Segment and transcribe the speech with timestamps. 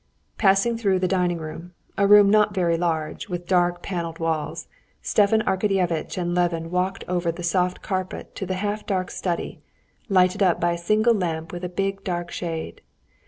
[0.39, 4.67] Passing through the dining room, a room not very large, with dark, paneled walls,
[5.03, 9.61] Stepan Arkadyevitch and Levin walked over the soft carpet to the half dark study,
[10.09, 12.81] lighted up by a single lamp with a big dark shade.